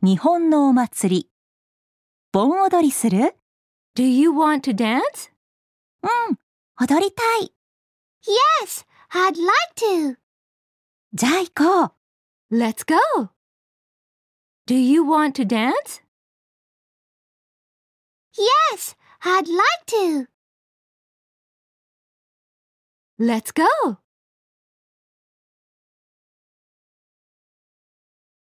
[0.00, 1.30] 日本のお祭り。
[2.30, 3.34] 盆踊りする
[3.96, 5.32] Do you want to dance?
[6.02, 6.38] うん、
[6.80, 7.52] 踊りたい。
[8.62, 10.16] Yes, I'd like to.
[11.14, 11.94] じゃあ行こ
[12.50, 12.56] う。
[12.56, 13.30] Let's go.
[14.68, 16.00] Do you want to dance?
[18.72, 20.28] Yes, I'd like to.
[23.18, 23.98] Let's go.